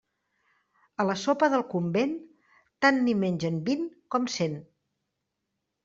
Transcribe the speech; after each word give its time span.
A 1.03 1.05
la 1.09 1.15
sopa 1.23 1.49
del 1.55 1.65
convent 1.75 2.17
tant 2.87 2.99
n'hi 3.05 3.17
mengen 3.27 3.63
vint 3.71 3.87
com 4.17 4.31
cent. 4.41 4.61